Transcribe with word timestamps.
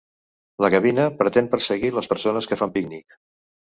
La 0.65 0.71
gavina 0.75 1.05
pretén 1.21 1.53
perseguir 1.53 1.95
les 2.01 2.13
persones 2.17 2.53
que 2.53 2.63
fan 2.65 2.77
pícnic. 2.81 3.21